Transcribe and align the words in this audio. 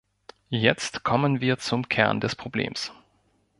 Jetzt 0.55 1.03
kommen 1.03 1.41
wir 1.41 1.59
zum 1.59 1.87
Kern 1.87 2.19
des 2.21 2.35
Problems. 2.35 2.91